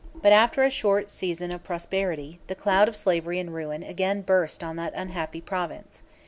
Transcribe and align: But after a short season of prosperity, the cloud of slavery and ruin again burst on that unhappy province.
But 0.15 0.33
after 0.33 0.63
a 0.63 0.71
short 0.71 1.11
season 1.11 1.51
of 1.51 1.63
prosperity, 1.63 2.39
the 2.47 2.55
cloud 2.55 2.87
of 2.87 2.95
slavery 2.95 3.37
and 3.37 3.53
ruin 3.53 3.83
again 3.83 4.23
burst 4.23 4.63
on 4.63 4.75
that 4.77 4.93
unhappy 4.95 5.41
province. 5.41 6.01